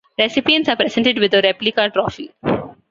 Recipients 0.17 0.67
are 0.67 0.75
presented 0.75 1.19
with 1.19 1.31
a 1.35 1.43
replica 1.43 1.87
trophy. 1.91 2.31